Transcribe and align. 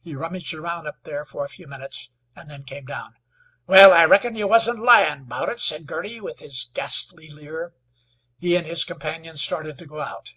He 0.00 0.16
rummaged 0.16 0.52
around 0.52 0.88
up 0.88 1.04
there 1.04 1.24
for 1.24 1.44
a 1.44 1.48
few 1.48 1.68
minutes, 1.68 2.10
and 2.34 2.50
then 2.50 2.64
came 2.64 2.86
down. 2.86 3.14
"Wal, 3.68 3.92
I 3.92 4.04
reckon 4.04 4.34
you 4.34 4.48
wasn't 4.48 4.80
lyin' 4.80 5.20
about 5.20 5.48
it," 5.48 5.60
said 5.60 5.86
Girty, 5.86 6.20
with 6.20 6.40
his 6.40 6.68
ghastly 6.74 7.30
leer. 7.30 7.72
He 8.40 8.56
and 8.56 8.66
his 8.66 8.82
companion 8.82 9.36
started 9.36 9.78
to 9.78 9.86
go 9.86 10.00
out. 10.00 10.34